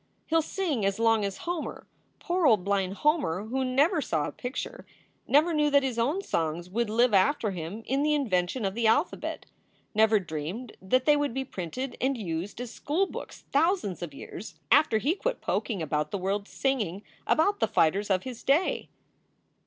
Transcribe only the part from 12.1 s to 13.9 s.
used as schoolbooks thou